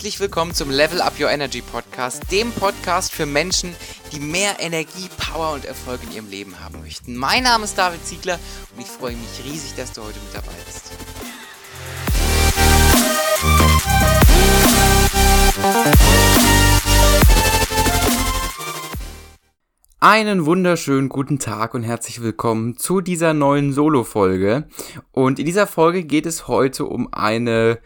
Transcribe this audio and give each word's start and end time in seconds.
Herzlich 0.00 0.20
willkommen 0.20 0.54
zum 0.54 0.70
Level 0.70 1.02
Up 1.02 1.20
Your 1.20 1.28
Energy 1.28 1.60
Podcast, 1.60 2.32
dem 2.32 2.52
Podcast 2.52 3.12
für 3.12 3.26
Menschen, 3.26 3.76
die 4.12 4.18
mehr 4.18 4.56
Energie, 4.58 5.10
Power 5.18 5.52
und 5.52 5.66
Erfolg 5.66 6.00
in 6.04 6.12
ihrem 6.12 6.30
Leben 6.30 6.58
haben 6.58 6.80
möchten. 6.80 7.14
Mein 7.14 7.42
Name 7.42 7.64
ist 7.64 7.76
David 7.76 8.02
Ziegler 8.06 8.38
und 8.74 8.80
ich 8.80 8.86
freue 8.86 9.14
mich 9.14 9.44
riesig, 9.44 9.74
dass 9.76 9.92
du 9.92 10.00
heute 10.00 10.18
mit 10.20 10.34
dabei 10.34 10.54
bist. 10.64 10.92
Einen 20.00 20.46
wunderschönen 20.46 21.10
guten 21.10 21.38
Tag 21.38 21.74
und 21.74 21.82
herzlich 21.82 22.22
willkommen 22.22 22.78
zu 22.78 23.02
dieser 23.02 23.34
neuen 23.34 23.74
Solo-Folge. 23.74 24.66
Und 25.12 25.38
in 25.38 25.44
dieser 25.44 25.66
Folge 25.66 26.04
geht 26.04 26.24
es 26.24 26.48
heute 26.48 26.86
um 26.86 27.12
eine 27.12 27.80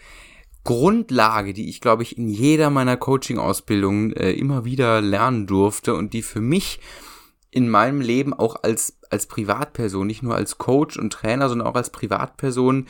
Grundlage, 0.65 1.53
die 1.53 1.69
ich, 1.69 1.81
glaube 1.81 2.03
ich, 2.03 2.17
in 2.17 2.29
jeder 2.29 2.71
meiner 2.71 2.97
Coaching-Ausbildungen 2.97 4.13
äh, 4.15 4.33
immer 4.33 4.65
wieder 4.65 5.01
lernen 5.01 5.47
durfte 5.47 5.95
und 5.95 6.15
die 6.15 6.23
für 6.23 6.41
mich 6.41 6.81
in 7.51 7.69
meinem 7.69 8.01
Leben 8.01 8.35
auch 8.35 8.57
als, 8.63 8.99
als 9.11 9.27
Privatperson, 9.27 10.07
nicht 10.07 10.23
nur 10.23 10.35
als 10.35 10.59
Coach 10.59 10.99
und 10.99 11.13
Trainer, 11.13 11.49
sondern 11.49 11.69
auch 11.69 11.77
als 11.77 11.91
Privatperson 11.91 12.87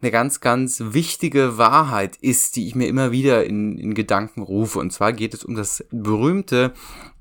eine 0.00 0.10
ganz, 0.10 0.40
ganz 0.40 0.82
wichtige 0.84 1.58
Wahrheit 1.58 2.16
ist, 2.16 2.56
die 2.56 2.66
ich 2.66 2.74
mir 2.74 2.88
immer 2.88 3.12
wieder 3.12 3.44
in, 3.44 3.78
in 3.78 3.94
Gedanken 3.94 4.42
rufe. 4.42 4.80
Und 4.80 4.92
zwar 4.92 5.12
geht 5.12 5.32
es 5.32 5.44
um 5.44 5.54
das 5.54 5.84
berühmte 5.92 6.72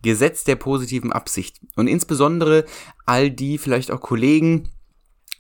Gesetz 0.01 0.43
der 0.43 0.55
positiven 0.55 1.11
Absicht. 1.11 1.59
Und 1.75 1.85
insbesondere 1.87 2.65
all 3.05 3.29
die 3.29 3.59
vielleicht 3.59 3.91
auch 3.91 4.01
Kollegen, 4.01 4.69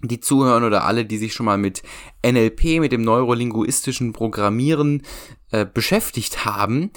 die 0.03 0.19
zuhören 0.19 0.63
oder 0.63 0.85
alle, 0.85 1.05
die 1.05 1.17
sich 1.17 1.33
schon 1.33 1.45
mal 1.45 1.57
mit 1.57 1.83
NLP, 2.25 2.79
mit 2.79 2.91
dem 2.91 3.03
neurolinguistischen 3.03 4.13
Programmieren 4.13 5.03
äh, 5.51 5.65
beschäftigt 5.65 6.45
haben, 6.45 6.91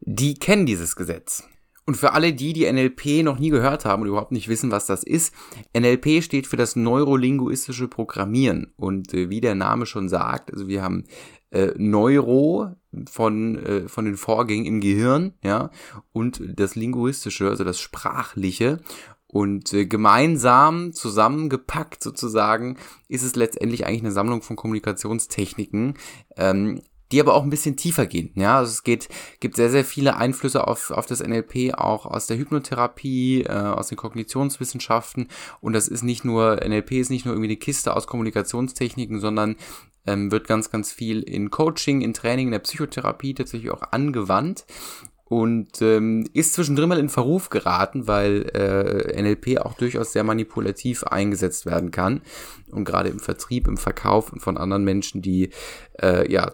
die 0.00 0.34
kennen 0.34 0.66
dieses 0.66 0.96
Gesetz. 0.96 1.44
Und 1.84 1.96
für 1.96 2.12
alle 2.12 2.32
die, 2.32 2.52
die 2.52 2.70
NLP 2.70 3.24
noch 3.24 3.38
nie 3.38 3.50
gehört 3.50 3.84
haben 3.84 4.02
und 4.02 4.08
überhaupt 4.08 4.30
nicht 4.30 4.48
wissen, 4.48 4.70
was 4.70 4.86
das 4.86 5.02
ist, 5.02 5.34
NLP 5.76 6.22
steht 6.22 6.46
für 6.46 6.56
das 6.56 6.76
neurolinguistische 6.76 7.88
Programmieren. 7.88 8.72
Und 8.76 9.12
äh, 9.14 9.30
wie 9.30 9.40
der 9.40 9.56
Name 9.56 9.86
schon 9.86 10.08
sagt, 10.08 10.52
also 10.52 10.68
wir 10.68 10.82
haben 10.82 11.04
äh, 11.50 11.72
Neuro 11.76 12.70
von, 13.10 13.58
äh, 13.58 13.88
von 13.88 14.04
den 14.04 14.16
Vorgängen 14.16 14.64
im 14.64 14.80
Gehirn, 14.80 15.34
ja, 15.42 15.70
und 16.12 16.40
das 16.54 16.76
Linguistische, 16.76 17.48
also 17.48 17.64
das 17.64 17.80
Sprachliche. 17.80 18.80
Und 19.32 19.72
äh, 19.72 19.86
gemeinsam 19.86 20.92
zusammengepackt 20.92 22.02
sozusagen 22.02 22.76
ist 23.08 23.22
es 23.22 23.34
letztendlich 23.34 23.86
eigentlich 23.86 24.02
eine 24.02 24.12
Sammlung 24.12 24.42
von 24.42 24.56
Kommunikationstechniken, 24.56 25.94
ähm, 26.36 26.82
die 27.12 27.20
aber 27.20 27.32
auch 27.32 27.42
ein 27.42 27.48
bisschen 27.48 27.76
tiefer 27.76 28.04
gehen. 28.04 28.30
Ja, 28.34 28.58
also 28.58 28.70
es 28.70 28.82
geht, 28.82 29.08
gibt 29.40 29.56
sehr, 29.56 29.70
sehr 29.70 29.86
viele 29.86 30.16
Einflüsse 30.16 30.68
auf, 30.68 30.90
auf 30.90 31.06
das 31.06 31.26
NLP, 31.26 31.72
auch 31.74 32.04
aus 32.04 32.26
der 32.26 32.36
Hypnotherapie, 32.36 33.44
äh, 33.44 33.52
aus 33.52 33.88
den 33.88 33.96
Kognitionswissenschaften. 33.96 35.28
Und 35.62 35.72
das 35.72 35.88
ist 35.88 36.02
nicht 36.02 36.26
nur, 36.26 36.56
NLP 36.62 36.92
ist 36.92 37.10
nicht 37.10 37.24
nur 37.24 37.34
irgendwie 37.34 37.48
eine 37.48 37.56
Kiste 37.56 37.96
aus 37.96 38.06
Kommunikationstechniken, 38.06 39.18
sondern 39.18 39.56
ähm, 40.06 40.30
wird 40.30 40.46
ganz, 40.46 40.70
ganz 40.70 40.92
viel 40.92 41.22
in 41.22 41.50
Coaching, 41.50 42.02
in 42.02 42.12
Training, 42.12 42.48
in 42.48 42.52
der 42.52 42.58
Psychotherapie 42.58 43.32
tatsächlich 43.32 43.70
auch 43.70 43.82
angewandt 43.92 44.66
und 45.32 45.80
ähm, 45.80 46.28
ist 46.34 46.52
zwischendrin 46.52 46.90
mal 46.90 46.98
in 46.98 47.08
Verruf 47.08 47.48
geraten, 47.48 48.06
weil 48.06 48.50
äh, 48.54 49.22
NLP 49.22 49.62
auch 49.62 49.72
durchaus 49.72 50.12
sehr 50.12 50.24
manipulativ 50.24 51.04
eingesetzt 51.04 51.64
werden 51.64 51.90
kann 51.90 52.20
und 52.70 52.84
gerade 52.84 53.08
im 53.08 53.18
Vertrieb, 53.18 53.66
im 53.66 53.78
Verkauf 53.78 54.30
und 54.30 54.40
von 54.40 54.58
anderen 54.58 54.84
Menschen, 54.84 55.22
die 55.22 55.48
äh, 56.02 56.30
ja 56.30 56.52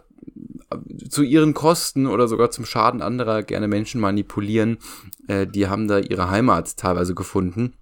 zu 1.11 1.25
ihren 1.25 1.55
Kosten 1.55 2.07
oder 2.07 2.29
sogar 2.29 2.53
zum 2.53 2.65
Schaden 2.65 3.03
anderer 3.03 3.43
gerne 3.43 3.67
Menschen 3.67 4.01
manipulieren, 4.01 4.79
äh, 5.27 5.45
die 5.45 5.67
haben 5.67 5.89
da 5.89 5.99
ihre 5.99 6.31
Heimat 6.31 6.77
teilweise 6.77 7.17
gefunden. 7.17 7.75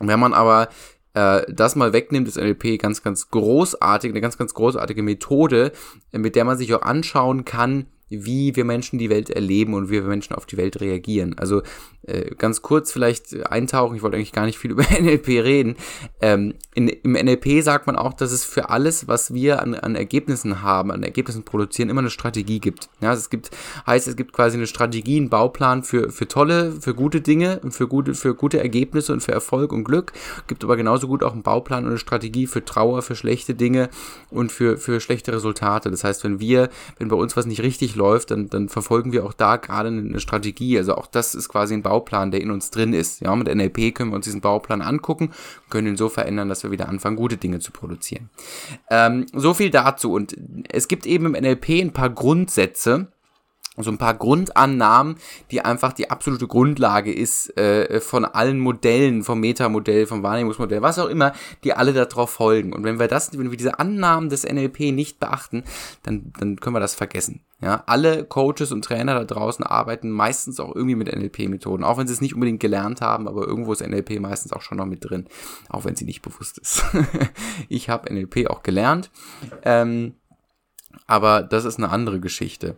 Wenn 0.00 0.20
man 0.20 0.34
aber 0.34 0.68
äh, 1.14 1.50
das 1.50 1.76
mal 1.76 1.94
wegnimmt, 1.94 2.28
ist 2.28 2.36
NLP 2.36 2.78
ganz, 2.78 3.02
ganz 3.02 3.30
großartig, 3.30 4.10
eine 4.10 4.20
ganz, 4.20 4.36
ganz 4.36 4.52
großartige 4.52 5.02
Methode, 5.02 5.72
mit 6.12 6.36
der 6.36 6.44
man 6.44 6.58
sich 6.58 6.74
auch 6.74 6.82
anschauen 6.82 7.46
kann, 7.46 7.86
wie 8.08 8.54
wir 8.54 8.64
Menschen 8.64 8.98
die 8.98 9.10
Welt 9.10 9.30
erleben 9.30 9.74
und 9.74 9.88
wie 9.88 9.94
wir 9.94 10.02
Menschen 10.02 10.34
auf 10.34 10.46
die 10.46 10.56
Welt 10.56 10.80
reagieren. 10.80 11.36
Also 11.38 11.62
ganz 12.38 12.62
kurz 12.62 12.92
vielleicht 12.92 13.34
eintauchen, 13.46 13.96
ich 13.96 14.02
wollte 14.02 14.16
eigentlich 14.16 14.32
gar 14.32 14.46
nicht 14.46 14.58
viel 14.58 14.70
über 14.72 14.84
NLP 14.84 15.28
reden. 15.28 15.76
Ähm, 16.20 16.54
in, 16.74 16.88
Im 16.88 17.12
NLP 17.12 17.62
sagt 17.62 17.86
man 17.86 17.96
auch, 17.96 18.12
dass 18.12 18.32
es 18.32 18.44
für 18.44 18.70
alles, 18.70 19.08
was 19.08 19.34
wir 19.34 19.62
an, 19.62 19.74
an 19.74 19.96
Ergebnissen 19.96 20.62
haben, 20.62 20.92
an 20.92 21.02
Ergebnissen 21.02 21.42
produzieren, 21.42 21.88
immer 21.88 22.00
eine 22.00 22.10
Strategie 22.10 22.60
gibt. 22.60 22.88
Ja, 23.00 23.10
also 23.10 23.20
es 23.20 23.30
gibt, 23.30 23.50
heißt, 23.86 24.06
es 24.08 24.16
gibt 24.16 24.32
quasi 24.32 24.56
eine 24.56 24.66
Strategie, 24.66 25.16
einen 25.16 25.30
Bauplan 25.30 25.82
für, 25.82 26.10
für 26.10 26.28
tolle, 26.28 26.72
für 26.72 26.94
gute 26.94 27.20
Dinge, 27.20 27.60
für 27.70 27.88
gute, 27.88 28.14
für 28.14 28.34
gute 28.34 28.60
Ergebnisse 28.60 29.12
und 29.12 29.20
für 29.20 29.32
Erfolg 29.32 29.72
und 29.72 29.84
Glück. 29.84 30.12
Gibt 30.46 30.62
aber 30.64 30.76
genauso 30.76 31.08
gut 31.08 31.24
auch 31.24 31.32
einen 31.32 31.42
Bauplan 31.42 31.84
und 31.84 31.90
eine 31.90 31.98
Strategie 31.98 32.46
für 32.46 32.64
Trauer, 32.64 33.02
für 33.02 33.16
schlechte 33.16 33.54
Dinge 33.54 33.88
und 34.30 34.52
für, 34.52 34.76
für 34.76 35.00
schlechte 35.00 35.32
Resultate. 35.32 35.90
Das 35.90 36.04
heißt, 36.04 36.24
wenn 36.24 36.40
wir, 36.40 36.68
wenn 36.98 37.08
bei 37.08 37.16
uns 37.16 37.36
was 37.36 37.46
nicht 37.46 37.62
richtig 37.62 37.96
läuft, 37.96 38.30
dann, 38.30 38.48
dann 38.48 38.68
verfolgen 38.68 39.12
wir 39.12 39.24
auch 39.24 39.32
da 39.32 39.56
gerade 39.56 39.88
eine 39.88 40.20
Strategie. 40.20 40.78
Also 40.78 40.94
auch 40.94 41.06
das 41.06 41.34
ist 41.34 41.48
quasi 41.48 41.74
ein 41.74 41.82
Bauplan 41.82 41.95
Bauplan, 41.96 42.30
der 42.30 42.42
in 42.42 42.50
uns 42.50 42.70
drin 42.70 42.92
ist. 42.92 43.20
Ja, 43.20 43.34
mit 43.34 43.52
NLP 43.52 43.94
können 43.94 44.10
wir 44.10 44.16
uns 44.16 44.26
diesen 44.26 44.42
Bauplan 44.42 44.82
angucken, 44.82 45.30
können 45.70 45.88
ihn 45.88 45.96
so 45.96 46.10
verändern, 46.10 46.48
dass 46.48 46.62
wir 46.62 46.70
wieder 46.70 46.88
anfangen, 46.88 47.16
gute 47.16 47.38
Dinge 47.38 47.58
zu 47.58 47.72
produzieren. 47.72 48.28
Ähm, 48.90 49.24
so 49.32 49.54
viel 49.54 49.70
dazu. 49.70 50.12
Und 50.12 50.36
es 50.68 50.88
gibt 50.88 51.06
eben 51.06 51.26
im 51.26 51.42
NLP 51.42 51.80
ein 51.80 51.92
paar 51.92 52.10
Grundsätze, 52.10 53.08
so 53.84 53.90
ein 53.90 53.98
paar 53.98 54.14
Grundannahmen, 54.14 55.16
die 55.50 55.60
einfach 55.60 55.92
die 55.92 56.10
absolute 56.10 56.46
Grundlage 56.46 57.12
ist 57.12 57.56
äh, 57.58 58.00
von 58.00 58.24
allen 58.24 58.58
Modellen, 58.58 59.22
vom 59.22 59.40
Metamodell, 59.40 60.06
vom 60.06 60.22
Wahrnehmungsmodell, 60.22 60.82
was 60.82 60.98
auch 60.98 61.08
immer, 61.08 61.32
die 61.64 61.74
alle 61.74 61.92
darauf 61.92 62.30
folgen. 62.30 62.72
Und 62.72 62.84
wenn 62.84 62.98
wir 62.98 63.08
das, 63.08 63.36
wenn 63.36 63.50
wir 63.50 63.56
diese 63.56 63.78
Annahmen 63.78 64.28
des 64.28 64.44
NLP 64.44 64.92
nicht 64.92 65.20
beachten, 65.20 65.64
dann, 66.02 66.32
dann 66.38 66.56
können 66.56 66.76
wir 66.76 66.80
das 66.80 66.94
vergessen. 66.94 67.42
Ja, 67.62 67.84
alle 67.86 68.24
Coaches 68.24 68.70
und 68.70 68.84
Trainer 68.84 69.14
da 69.14 69.24
draußen 69.24 69.64
arbeiten 69.64 70.10
meistens 70.10 70.60
auch 70.60 70.74
irgendwie 70.74 70.94
mit 70.94 71.14
NLP-Methoden, 71.14 71.84
auch 71.84 71.96
wenn 71.96 72.06
sie 72.06 72.12
es 72.12 72.20
nicht 72.20 72.34
unbedingt 72.34 72.60
gelernt 72.60 73.00
haben, 73.00 73.26
aber 73.26 73.46
irgendwo 73.46 73.72
ist 73.72 73.86
NLP 73.86 74.20
meistens 74.20 74.52
auch 74.52 74.60
schon 74.60 74.76
noch 74.76 74.84
mit 74.84 75.08
drin, 75.08 75.26
auch 75.70 75.86
wenn 75.86 75.96
sie 75.96 76.04
nicht 76.04 76.20
bewusst 76.20 76.58
ist. 76.58 76.84
ich 77.70 77.88
habe 77.88 78.12
NLP 78.12 78.48
auch 78.50 78.62
gelernt. 78.62 79.10
Ähm, 79.62 80.16
aber 81.06 81.42
das 81.42 81.64
ist 81.64 81.78
eine 81.78 81.90
andere 81.90 82.20
Geschichte. 82.20 82.76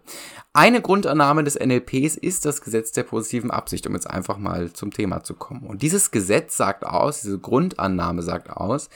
Eine 0.52 0.82
Grundannahme 0.82 1.44
des 1.44 1.58
NLPs 1.58 2.16
ist 2.16 2.44
das 2.44 2.60
Gesetz 2.60 2.92
der 2.92 3.04
positiven 3.04 3.50
Absicht, 3.50 3.86
um 3.86 3.94
jetzt 3.94 4.08
einfach 4.08 4.38
mal 4.38 4.72
zum 4.72 4.90
Thema 4.90 5.22
zu 5.22 5.34
kommen. 5.34 5.66
Und 5.66 5.82
dieses 5.82 6.10
Gesetz 6.10 6.56
sagt 6.56 6.84
aus, 6.84 7.22
diese 7.22 7.38
Grundannahme 7.38 8.22
sagt 8.22 8.50
aus, 8.50 8.88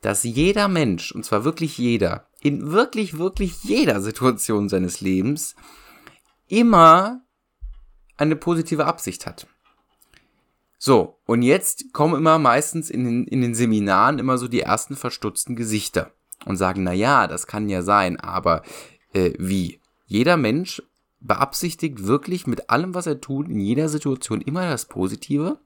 dass 0.00 0.22
jeder 0.22 0.68
Mensch, 0.68 1.12
und 1.12 1.24
zwar 1.24 1.44
wirklich 1.44 1.76
jeder, 1.76 2.26
in 2.40 2.70
wirklich, 2.70 3.18
wirklich 3.18 3.64
jeder 3.64 4.00
Situation 4.00 4.68
seines 4.68 5.00
Lebens 5.00 5.56
immer 6.46 7.20
eine 8.16 8.36
positive 8.36 8.86
Absicht 8.86 9.26
hat. 9.26 9.46
So, 10.78 11.18
und 11.26 11.42
jetzt 11.42 11.92
kommen 11.92 12.14
immer 12.14 12.38
meistens 12.38 12.88
in 12.88 13.04
den, 13.04 13.24
in 13.26 13.40
den 13.40 13.54
Seminaren 13.54 14.20
immer 14.20 14.38
so 14.38 14.46
die 14.46 14.60
ersten 14.60 14.94
verstutzten 14.94 15.56
Gesichter 15.56 16.12
und 16.48 16.56
sagen, 16.56 16.82
na 16.82 16.92
ja, 16.92 17.26
das 17.26 17.46
kann 17.46 17.68
ja 17.68 17.82
sein, 17.82 18.18
aber 18.18 18.62
äh, 19.12 19.32
wie? 19.38 19.80
Jeder 20.06 20.36
Mensch 20.36 20.82
beabsichtigt 21.20 22.06
wirklich 22.06 22.46
mit 22.46 22.70
allem, 22.70 22.94
was 22.94 23.06
er 23.06 23.20
tut, 23.20 23.48
in 23.48 23.60
jeder 23.60 23.88
Situation 23.88 24.40
immer 24.40 24.68
das 24.68 24.86
Positive. 24.86 25.58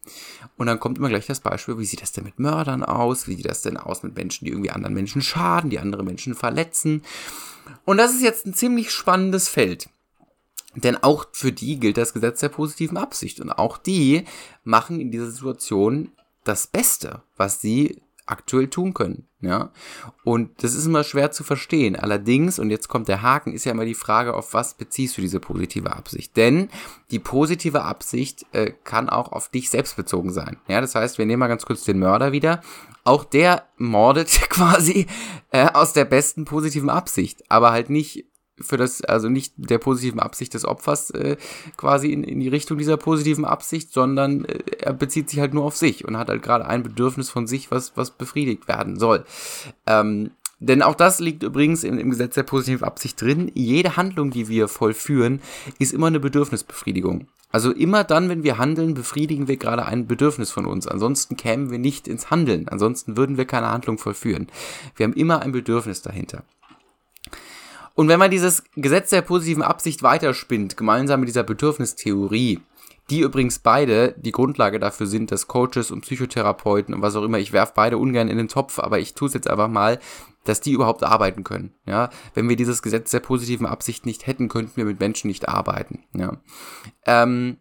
Und 0.56 0.66
dann 0.66 0.80
kommt 0.80 0.98
immer 0.98 1.09
gleich 1.09 1.27
das 1.27 1.41
Beispiel, 1.41 1.78
wie 1.78 1.84
sieht 1.84 2.03
das 2.03 2.12
denn 2.12 2.24
mit 2.24 2.39
Mördern 2.39 2.83
aus? 2.83 3.28
Wie 3.28 3.34
sieht 3.36 3.48
das 3.48 3.62
denn 3.62 3.77
aus 3.77 4.03
mit 4.03 4.16
Menschen, 4.16 4.45
die 4.45 4.51
irgendwie 4.51 4.71
anderen 4.71 4.95
Menschen 4.95 5.22
schaden, 5.22 5.71
die 5.71 5.78
andere 5.78 6.03
Menschen 6.03 6.34
verletzen? 6.34 7.03
Und 7.84 7.98
das 7.98 8.12
ist 8.12 8.22
jetzt 8.22 8.47
ein 8.47 8.54
ziemlich 8.54 8.91
spannendes 8.91 9.48
Feld. 9.48 9.89
Denn 10.74 10.97
auch 10.97 11.27
für 11.33 11.53
die 11.53 11.78
gilt 11.78 11.98
das 11.98 12.15
Gesetz 12.15 12.41
der 12.41 12.48
positiven 12.48 12.97
Absicht. 12.97 13.41
Und 13.41 13.53
auch 13.53 13.77
die 13.77 14.24
machen 14.65 15.01
in 15.01 15.10
dieser 15.10 15.30
Situation 15.30 16.12
das 16.45 16.66
Beste, 16.66 17.22
was 17.36 17.60
sie 17.60 18.01
aktuell 18.24 18.68
tun 18.68 18.95
können. 18.95 19.28
Ja, 19.42 19.71
und 20.22 20.62
das 20.62 20.74
ist 20.77 20.86
immer 20.86 21.03
schwer 21.03 21.33
zu 21.33 21.42
verstehen. 21.42 21.97
Allerdings, 21.97 22.60
und 22.60 22.71
jetzt 22.71 22.89
kommt 22.89 23.09
der 23.09 23.22
Haken, 23.22 23.53
ist 23.53 23.65
ja 23.65 23.72
immer 23.72 23.84
die 23.84 23.94
Frage, 23.94 24.34
auf 24.34 24.54
was 24.54 24.74
beziehst 24.74 25.16
du 25.16 25.21
diese 25.21 25.41
positive 25.41 25.92
Absicht? 25.92 26.36
Denn 26.36 26.68
die 27.10 27.18
positive 27.18 27.83
Absicht 27.83 28.47
äh, 28.53 28.72
kann 28.84 29.09
auch 29.09 29.33
auf 29.33 29.48
dich 29.48 29.68
selbst 29.68 29.97
bezogen 29.97 30.33
sein. 30.33 30.59
Ja, 30.68 30.80
das 30.80 30.94
heißt, 30.94 31.18
wir 31.18 31.27
nehmen 31.27 31.41
mal 31.41 31.48
ganz 31.48 31.66
kurz 31.66 31.83
den 31.83 31.98
Mörder 31.98 32.30
wieder. 32.30 32.60
Auch 33.03 33.24
der 33.24 33.65
mordet 33.78 34.28
quasi 34.48 35.09
äh, 35.50 35.66
aus 35.72 35.92
der 35.92 36.04
besten 36.04 36.45
positiven 36.45 36.88
Absicht, 36.88 37.42
aber 37.50 37.72
halt 37.72 37.91
nicht 37.91 38.24
für 38.62 38.76
das, 38.76 39.03
also 39.03 39.28
nicht 39.28 39.54
der 39.56 39.78
positiven 39.78 40.20
Absicht 40.20 40.54
des 40.54 40.64
Opfers 40.64 41.10
äh, 41.10 41.36
quasi 41.76 42.12
in, 42.12 42.24
in 42.24 42.41
die 42.41 42.48
Richtung 42.48 42.78
dieser 42.78 42.97
positiven 42.97 43.44
Absicht, 43.44 43.92
sondern 43.92 44.44
äh, 44.44 44.59
er 44.80 44.92
bezieht 44.92 45.28
sich 45.28 45.41
halt 45.41 45.54
nur 45.54 45.64
auf 45.64 45.76
sich 45.76 46.06
und 46.06 46.16
hat 46.16 46.28
halt 46.28 46.42
gerade 46.42 46.66
ein 46.66 46.82
Bedürfnis 46.82 47.30
von 47.30 47.47
sich, 47.47 47.70
was, 47.70 47.97
was 47.97 48.12
befriedigt 48.12 48.68
werden 48.68 48.98
soll. 48.98 49.24
Ähm, 49.86 50.30
Denn 50.59 50.82
auch 50.82 50.94
das 50.94 51.18
liegt 51.18 51.42
übrigens 51.42 51.82
im, 51.82 51.98
im 51.98 52.10
Gesetz 52.10 52.34
der 52.34 52.44
positiven 52.44 52.84
Absicht 52.84 53.20
drin. 53.20 53.50
Jede 53.54 53.97
Handlung, 53.97 54.30
die 54.30 54.47
wir 54.47 54.68
vollführen, 54.68 55.41
ist 55.80 55.92
immer 55.92 56.06
eine 56.06 56.20
Bedürfnisbefriedigung. 56.20 57.26
Also 57.50 57.70
immer 57.70 58.04
dann, 58.04 58.28
wenn 58.28 58.44
wir 58.44 58.56
handeln, 58.56 58.94
befriedigen 58.94 59.47
wir 59.47 59.59
gerade 59.59 59.84
ein 59.84 60.06
Bedürfnis 60.06 60.50
von 60.50 60.64
uns. 60.64 60.86
Ansonsten 60.86 61.36
kämen 61.36 61.70
wir 61.70 61.78
nicht 61.78 62.09
ins 62.09 62.30
Handeln. 62.30 62.68
Ansonsten 62.68 63.16
würden 63.16 63.36
wir 63.36 63.44
keine 63.44 63.70
Handlung 63.70 63.98
vollführen. 63.98 64.47
Wir 64.97 65.04
haben 65.04 65.12
immer 65.12 65.42
ein 65.42 65.53
Bedürfnis 65.53 66.00
dahinter. 66.00 66.44
Und 67.94 68.09
wenn 68.09 68.18
man 68.18 68.30
dieses 68.30 68.65
Gesetz 68.74 69.10
der 69.10 69.22
positiven 69.22 69.62
Absicht 69.62 70.03
weiterspinnt, 70.03 70.77
gemeinsam 70.77 71.21
mit 71.21 71.28
dieser 71.28 71.42
Bedürfnistheorie, 71.42 72.60
die 73.10 73.21
übrigens 73.21 73.59
beide 73.59 74.15
die 74.18 74.33
Grundlage 74.33 74.78
dafür 74.78 75.06
sind, 75.06 75.33
dass 75.33 75.48
Coaches 75.48 75.91
und 75.91 76.03
Psychotherapeuten 76.03 76.94
und 76.94 77.03
was 77.03 77.16
auch 77.16 77.24
immer, 77.24 77.39
ich 77.39 77.53
werfe 77.53 77.72
beide 77.74 77.98
ungern 77.98 78.28
in 78.28 78.39
den 78.39 78.48
Topf, 78.48 78.78
aber 78.78 78.98
ich 78.98 79.15
tue 79.15 79.28
es 79.28 79.34
jetzt 79.34 79.50
einfach 79.50 79.68
mal, 79.68 79.98
dass 80.44 80.60
die 80.60 80.72
überhaupt 80.72 81.04
arbeiten 81.04 81.44
können. 81.44 81.74
Ja, 81.86 82.10
wenn 82.34 82.48
wir 82.48 82.56
dieses 82.56 82.83
Gesetz 82.83 83.10
der 83.10 83.21
positiven 83.21 83.66
Absicht 83.66 84.06
nicht 84.06 84.27
hätten, 84.27 84.48
könnten 84.48 84.77
wir 84.77 84.84
mit 84.84 85.00
Menschen 85.00 85.28
nicht 85.28 85.48
arbeiten. 85.48 86.04
Ja, 86.15 86.38
ähm, 87.06 87.59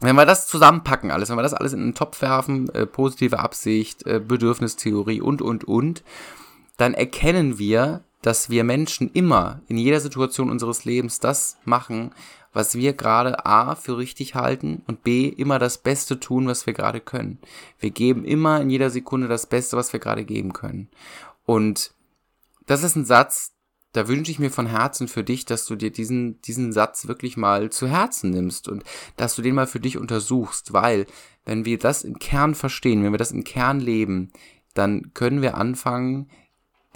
wenn 0.00 0.16
wir 0.16 0.26
das 0.26 0.46
zusammenpacken, 0.46 1.10
alles, 1.10 1.30
wenn 1.30 1.38
wir 1.38 1.42
das 1.42 1.54
alles 1.54 1.72
in 1.72 1.80
einen 1.80 1.94
Topf 1.94 2.20
werfen, 2.20 2.68
äh, 2.70 2.86
positive 2.86 3.38
Absicht, 3.38 4.06
äh, 4.06 4.20
Bedürfnistheorie 4.20 5.20
und 5.20 5.40
und 5.40 5.64
und, 5.64 6.02
dann 6.76 6.92
erkennen 6.92 7.58
wir, 7.58 8.04
dass 8.26 8.50
wir 8.50 8.64
Menschen 8.64 9.08
immer 9.12 9.60
in 9.68 9.78
jeder 9.78 10.00
Situation 10.00 10.50
unseres 10.50 10.84
Lebens 10.84 11.20
das 11.20 11.58
machen, 11.64 12.10
was 12.52 12.74
wir 12.74 12.92
gerade 12.92 13.46
A 13.46 13.76
für 13.76 13.98
richtig 13.98 14.34
halten 14.34 14.82
und 14.88 15.04
B 15.04 15.28
immer 15.28 15.60
das 15.60 15.78
Beste 15.78 16.18
tun, 16.18 16.48
was 16.48 16.66
wir 16.66 16.72
gerade 16.72 16.98
können. 16.98 17.38
Wir 17.78 17.90
geben 17.90 18.24
immer 18.24 18.60
in 18.60 18.68
jeder 18.68 18.90
Sekunde 18.90 19.28
das 19.28 19.46
Beste, 19.46 19.76
was 19.76 19.92
wir 19.92 20.00
gerade 20.00 20.24
geben 20.24 20.52
können. 20.52 20.88
Und 21.44 21.92
das 22.66 22.82
ist 22.82 22.96
ein 22.96 23.04
Satz, 23.04 23.52
da 23.92 24.08
wünsche 24.08 24.32
ich 24.32 24.40
mir 24.40 24.50
von 24.50 24.66
Herzen 24.66 25.06
für 25.06 25.22
dich, 25.22 25.44
dass 25.44 25.64
du 25.64 25.76
dir 25.76 25.92
diesen, 25.92 26.40
diesen 26.40 26.72
Satz 26.72 27.06
wirklich 27.06 27.36
mal 27.36 27.70
zu 27.70 27.86
Herzen 27.86 28.30
nimmst 28.30 28.66
und 28.66 28.82
dass 29.16 29.36
du 29.36 29.42
den 29.42 29.54
mal 29.54 29.68
für 29.68 29.78
dich 29.78 29.98
untersuchst, 29.98 30.72
weil 30.72 31.06
wenn 31.44 31.64
wir 31.64 31.78
das 31.78 32.02
im 32.02 32.18
Kern 32.18 32.56
verstehen, 32.56 33.04
wenn 33.04 33.12
wir 33.12 33.18
das 33.18 33.30
im 33.30 33.44
Kern 33.44 33.78
leben, 33.78 34.32
dann 34.74 35.14
können 35.14 35.42
wir 35.42 35.56
anfangen, 35.56 36.28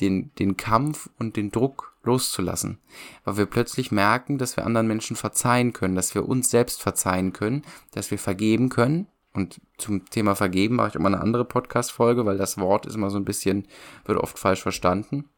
den, 0.01 0.31
den 0.39 0.57
Kampf 0.57 1.09
und 1.19 1.37
den 1.37 1.51
Druck 1.51 1.95
loszulassen. 2.03 2.79
Weil 3.25 3.37
wir 3.37 3.47
plötzlich 3.47 3.93
merken, 3.93 4.39
dass 4.39 4.57
wir 4.57 4.65
anderen 4.65 4.87
Menschen 4.87 5.17
verzeihen 5.17 5.73
können, 5.73 5.95
dass 5.95 6.15
wir 6.15 6.29
uns 6.29 6.51
selbst 6.51 6.83
verzeihen 6.83 7.33
können, 7.33 7.63
dass 7.93 8.11
wir 8.11 8.19
vergeben 8.19 8.69
können 8.69 9.07
und 9.33 9.61
zum 9.79 10.07
Thema 10.07 10.35
Vergeben 10.35 10.77
mache 10.77 10.89
ich 10.89 10.95
immer 10.97 11.09
eine 11.09 11.21
andere 11.21 11.45
Podcast-Folge, 11.45 12.27
weil 12.27 12.39
das 12.39 12.59
Wort 12.59 12.87
ist 12.87 12.97
immer 12.97 13.11
so 13.11 13.19
ein 13.19 13.25
bisschen, 13.25 13.67
wird 14.05 14.19
oft 14.19 14.39
falsch 14.39 14.63
verstanden. 14.63 15.29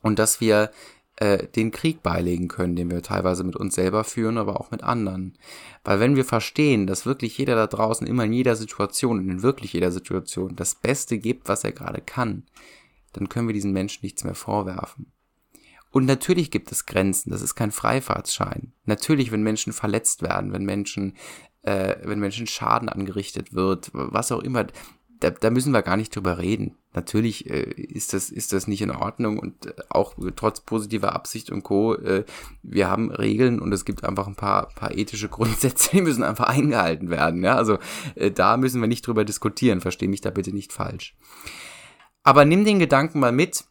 Und 0.00 0.18
dass 0.18 0.40
wir 0.40 0.70
äh, 1.16 1.46
den 1.48 1.70
Krieg 1.70 2.02
beilegen 2.02 2.48
können, 2.48 2.76
den 2.76 2.90
wir 2.90 3.02
teilweise 3.02 3.44
mit 3.44 3.56
uns 3.56 3.74
selber 3.74 4.04
führen, 4.04 4.38
aber 4.38 4.58
auch 4.58 4.70
mit 4.70 4.82
anderen. 4.82 5.36
Weil 5.84 6.00
wenn 6.00 6.16
wir 6.16 6.24
verstehen, 6.24 6.86
dass 6.86 7.06
wirklich 7.06 7.36
jeder 7.36 7.56
da 7.56 7.66
draußen 7.66 8.06
immer 8.06 8.24
in 8.24 8.32
jeder 8.32 8.56
Situation, 8.56 9.28
in 9.28 9.42
wirklich 9.42 9.74
jeder 9.74 9.92
Situation, 9.92 10.56
das 10.56 10.74
Beste 10.74 11.18
gibt, 11.18 11.48
was 11.48 11.62
er 11.62 11.72
gerade 11.72 12.00
kann, 12.00 12.44
dann 13.14 13.28
können 13.28 13.48
wir 13.48 13.54
diesen 13.54 13.72
Menschen 13.72 14.00
nichts 14.02 14.24
mehr 14.24 14.34
vorwerfen. 14.34 15.12
Und 15.90 16.06
natürlich 16.06 16.50
gibt 16.50 16.72
es 16.72 16.86
Grenzen, 16.86 17.30
das 17.30 17.40
ist 17.40 17.54
kein 17.54 17.70
Freifahrtsschein. 17.70 18.72
Natürlich, 18.84 19.30
wenn 19.30 19.42
Menschen 19.42 19.72
verletzt 19.72 20.22
werden, 20.22 20.52
wenn 20.52 20.64
Menschen 20.64 21.14
äh, 21.64 21.96
wenn 22.02 22.20
Menschen 22.20 22.46
Schaden 22.46 22.88
angerichtet 22.88 23.54
wird, 23.54 23.90
was 23.92 24.32
auch 24.32 24.42
immer, 24.42 24.66
da, 25.20 25.30
da 25.30 25.50
müssen 25.50 25.72
wir 25.72 25.82
gar 25.82 25.96
nicht 25.96 26.14
drüber 26.14 26.38
reden. 26.38 26.76
Natürlich 26.92 27.48
äh, 27.48 27.62
ist, 27.62 28.12
das, 28.12 28.30
ist 28.30 28.52
das 28.52 28.68
nicht 28.68 28.82
in 28.82 28.90
Ordnung 28.90 29.38
und 29.38 29.66
äh, 29.66 29.72
auch 29.88 30.14
trotz 30.36 30.60
positiver 30.60 31.14
Absicht 31.14 31.50
und 31.50 31.62
Co. 31.62 31.94
Äh, 31.94 32.24
wir 32.62 32.90
haben 32.90 33.10
Regeln 33.10 33.60
und 33.60 33.72
es 33.72 33.84
gibt 33.84 34.04
einfach 34.04 34.26
ein 34.26 34.36
paar, 34.36 34.68
paar 34.68 34.94
ethische 34.94 35.28
Grundsätze, 35.30 35.90
die 35.92 36.02
müssen 36.02 36.22
einfach 36.22 36.46
eingehalten 36.46 37.10
werden. 37.10 37.42
Ja? 37.42 37.56
Also 37.56 37.78
äh, 38.14 38.30
da 38.30 38.56
müssen 38.56 38.80
wir 38.80 38.88
nicht 38.88 39.06
drüber 39.06 39.24
diskutieren, 39.24 39.80
verstehe 39.80 40.08
mich 40.08 40.20
da 40.20 40.30
bitte 40.30 40.52
nicht 40.52 40.72
falsch. 40.72 41.16
Aber 42.24 42.44
nimm 42.44 42.64
den 42.64 42.80
Gedanken 42.80 43.20
mal 43.20 43.32
mit, 43.32 43.64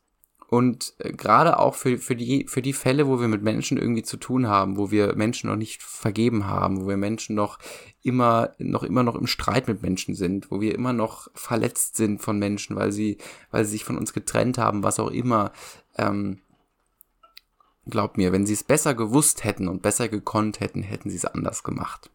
und 0.54 0.94
äh, 1.00 1.12
gerade 1.12 1.58
auch 1.58 1.74
für, 1.74 1.98
für, 1.98 2.16
die, 2.16 2.46
für 2.48 2.62
die 2.62 2.74
Fälle, 2.74 3.08
wo 3.08 3.20
wir 3.20 3.28
mit 3.28 3.42
Menschen 3.42 3.80
irgendwie 3.80 4.04
zu 4.04 4.18
tun 4.18 4.48
haben, 4.48 4.78
wo 4.78 4.92
wir 4.92 5.16
Menschen 5.16 5.50
noch 5.50 5.56
nicht 5.56 5.82
vergeben 5.82 6.46
haben, 6.46 6.84
wo 6.84 6.88
wir 6.88 6.96
Menschen 6.96 7.36
noch 7.36 7.58
immer, 8.04 8.52
noch 8.60 8.84
immer 8.84 9.02
noch 9.02 9.16
im 9.16 9.26
Streit 9.26 9.68
mit 9.68 9.82
Menschen 9.82 10.14
sind, 10.14 10.52
wo 10.52 10.62
wir 10.62 10.76
immer 10.76 10.94
noch 10.94 11.28
verletzt 11.34 11.96
sind 11.96 12.22
von 12.22 12.38
Menschen, 12.38 12.76
weil 12.76 12.92
sie, 12.92 13.18
weil 13.50 13.66
sie 13.66 13.72
sich 13.72 13.84
von 13.84 13.98
uns 13.98 14.14
getrennt 14.14 14.60
haben, 14.60 14.84
was 14.84 15.00
auch 15.00 15.10
immer. 15.10 15.54
Ähm, 15.98 16.38
glaubt 17.88 18.18
mir, 18.18 18.32
wenn 18.32 18.46
sie 18.46 18.54
es 18.54 18.64
besser 18.64 18.94
gewusst 18.94 19.44
hätten 19.44 19.68
und 19.68 19.82
besser 19.82 20.08
gekonnt 20.08 20.60
hätten, 20.60 20.84
hätten 20.84 21.10
sie 21.10 21.18
es 21.18 21.26
anders 21.26 21.64
gemacht. 21.64 22.12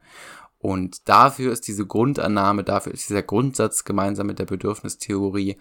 Und 0.61 1.09
dafür 1.09 1.53
ist 1.53 1.67
diese 1.67 1.87
Grundannahme, 1.87 2.63
dafür 2.63 2.93
ist 2.95 3.09
dieser 3.09 3.25
Grundsatz 3.25 3.83
gemeinsam 3.83 4.29
mit 4.29 4.39
der 4.39 4.47
Bedürfnistheorie 4.47 5.57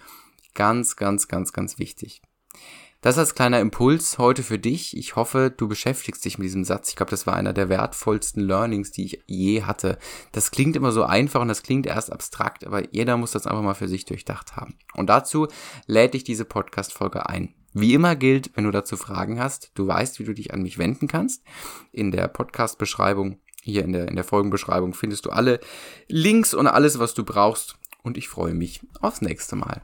ganz, 0.58 0.98
ganz, 0.98 1.30
ganz, 1.30 1.54
ganz 1.54 1.80
wichtig. 1.80 2.22
Das 3.02 3.20
als 3.20 3.36
kleiner 3.36 3.60
Impuls 3.60 4.18
heute 4.18 4.42
für 4.42 4.58
dich. 4.58 4.98
Ich 4.98 5.16
hoffe, 5.16 5.54
du 5.56 5.68
beschäftigst 5.68 6.26
dich 6.26 6.40
mit 6.40 6.46
diesem 6.46 6.64
Satz. 6.64 6.90
Ich 6.90 6.96
glaube, 6.96 7.12
das 7.12 7.28
war 7.28 7.36
einer 7.36 7.54
der 7.54 7.70
wertvollsten 7.70 8.42
Learnings, 8.42 8.92
die 8.92 9.06
ich 9.06 9.24
je 9.28 9.64
hatte. 9.64 10.00
Das 10.32 10.50
klingt 10.50 10.76
immer 10.76 10.92
so 10.92 11.04
einfach 11.04 11.42
und 11.42 11.48
das 11.48 11.62
klingt 11.62 11.86
erst 11.86 12.12
abstrakt, 12.12 12.66
aber 12.66 12.92
jeder 12.92 13.16
muss 13.16 13.32
das 13.32 13.46
einfach 13.46 13.62
mal 13.62 13.76
für 13.76 13.88
sich 13.88 14.06
durchdacht 14.06 14.56
haben. 14.56 14.80
Und 14.96 15.08
dazu 15.08 15.48
lädt 15.86 16.16
dich 16.16 16.24
diese 16.24 16.44
Podcast-Folge 16.44 17.30
ein. 17.30 17.54
Wie 17.72 17.94
immer 17.94 18.16
gilt, 18.16 18.50
wenn 18.56 18.64
du 18.64 18.72
dazu 18.72 18.98
Fragen 18.98 19.40
hast, 19.40 19.72
du 19.76 19.86
weißt, 19.86 20.18
wie 20.18 20.24
du 20.24 20.34
dich 20.34 20.52
an 20.52 20.64
mich 20.64 20.80
wenden 20.80 21.08
kannst. 21.08 21.44
In 21.92 22.12
der 22.12 22.28
Podcast-Beschreibung, 22.28 23.40
hier 23.62 23.84
in 23.84 23.94
der, 23.94 24.08
in 24.08 24.16
der 24.16 24.24
Folgenbeschreibung 24.24 24.96
findest 24.96 25.28
du 25.28 25.30
alle 25.30 25.60
Links 26.08 26.56
und 26.56 26.66
alles, 26.66 26.98
was 26.98 27.14
du 27.14 27.24
brauchst. 27.24 27.78
Und 28.02 28.18
ich 28.18 28.28
freue 28.28 28.56
mich 28.56 28.82
aufs 29.02 29.22
nächste 29.22 29.56
Mal. 29.56 29.84